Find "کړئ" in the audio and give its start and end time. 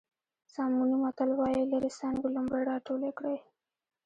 3.17-3.37